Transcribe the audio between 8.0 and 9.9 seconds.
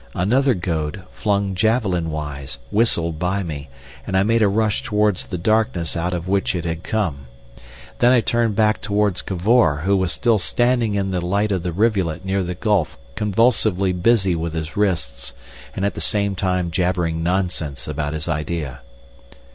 I turned back towards Cavor,